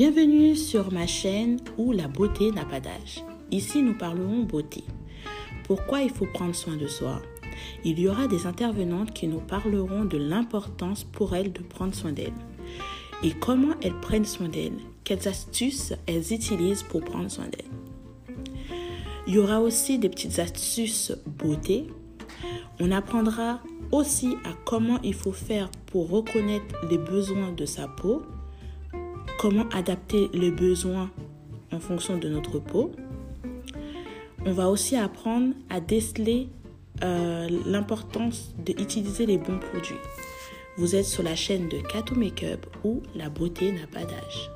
Bienvenue 0.00 0.56
sur 0.56 0.90
ma 0.94 1.06
chaîne 1.06 1.58
où 1.76 1.92
la 1.92 2.08
beauté 2.08 2.52
n'a 2.52 2.64
pas 2.64 2.80
d'âge. 2.80 3.22
Ici, 3.50 3.82
nous 3.82 3.92
parlerons 3.92 4.44
beauté. 4.44 4.82
Pourquoi 5.64 6.00
il 6.00 6.08
faut 6.08 6.24
prendre 6.24 6.54
soin 6.54 6.78
de 6.78 6.86
soi? 6.86 7.20
Il 7.84 8.00
y 8.00 8.08
aura 8.08 8.26
des 8.26 8.46
intervenantes 8.46 9.12
qui 9.12 9.28
nous 9.28 9.40
parleront 9.40 10.06
de 10.06 10.16
l'importance 10.16 11.04
pour 11.04 11.36
elles 11.36 11.52
de 11.52 11.60
prendre 11.60 11.94
soin 11.94 12.12
d'elles 12.12 12.32
et 13.22 13.32
comment 13.32 13.74
elles 13.82 14.00
prennent 14.00 14.24
soin 14.24 14.48
d'elles, 14.48 14.78
quelles 15.04 15.28
astuces 15.28 15.92
elles 16.06 16.32
utilisent 16.32 16.82
pour 16.84 17.02
prendre 17.02 17.30
soin 17.30 17.48
d'elles? 17.48 18.38
Il 19.26 19.34
y 19.34 19.38
aura 19.38 19.60
aussi 19.60 19.98
des 19.98 20.08
petites 20.08 20.38
astuces 20.38 21.12
beauté. 21.26 21.88
On 22.80 22.90
apprendra 22.90 23.60
aussi 23.92 24.36
à 24.46 24.54
comment 24.64 24.98
il 25.02 25.12
faut 25.12 25.32
faire 25.32 25.68
pour 25.84 26.08
reconnaître 26.08 26.74
les 26.90 26.96
besoins 26.96 27.52
de 27.52 27.66
sa 27.66 27.86
peau, 27.86 28.22
comment 29.40 29.66
adapter 29.70 30.28
les 30.34 30.50
besoins 30.50 31.10
en 31.72 31.80
fonction 31.80 32.18
de 32.18 32.28
notre 32.28 32.58
peau. 32.58 32.92
On 34.44 34.52
va 34.52 34.68
aussi 34.68 34.96
apprendre 34.96 35.54
à 35.70 35.80
déceler 35.80 36.48
euh, 37.02 37.48
l'importance 37.64 38.54
d'utiliser 38.58 39.24
les 39.24 39.38
bons 39.38 39.58
produits. 39.58 39.96
Vous 40.76 40.94
êtes 40.94 41.06
sur 41.06 41.22
la 41.22 41.36
chaîne 41.36 41.70
de 41.70 41.78
Kato 41.78 42.14
Makeup 42.16 42.66
où 42.84 43.00
la 43.14 43.30
beauté 43.30 43.72
n'a 43.72 43.86
pas 43.86 44.04
d'âge. 44.04 44.50